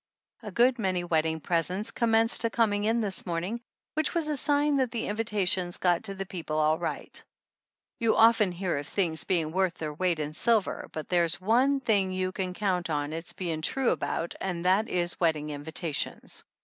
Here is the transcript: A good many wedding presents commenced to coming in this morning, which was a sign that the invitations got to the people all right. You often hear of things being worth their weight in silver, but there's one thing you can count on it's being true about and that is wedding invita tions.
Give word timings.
A 0.41 0.49
good 0.51 0.79
many 0.79 1.03
wedding 1.03 1.39
presents 1.39 1.91
commenced 1.91 2.41
to 2.41 2.49
coming 2.49 2.85
in 2.85 3.01
this 3.01 3.23
morning, 3.23 3.61
which 3.93 4.15
was 4.15 4.27
a 4.27 4.35
sign 4.35 4.77
that 4.77 4.89
the 4.89 5.05
invitations 5.05 5.77
got 5.77 6.05
to 6.05 6.15
the 6.15 6.25
people 6.25 6.57
all 6.57 6.79
right. 6.79 7.23
You 7.99 8.15
often 8.15 8.51
hear 8.51 8.79
of 8.79 8.87
things 8.87 9.25
being 9.25 9.51
worth 9.51 9.75
their 9.75 9.93
weight 9.93 10.17
in 10.17 10.33
silver, 10.33 10.89
but 10.91 11.09
there's 11.09 11.39
one 11.39 11.81
thing 11.81 12.11
you 12.11 12.31
can 12.31 12.55
count 12.55 12.89
on 12.89 13.13
it's 13.13 13.33
being 13.33 13.61
true 13.61 13.91
about 13.91 14.33
and 14.41 14.65
that 14.65 14.89
is 14.89 15.19
wedding 15.19 15.51
invita 15.51 15.93
tions. 15.93 16.43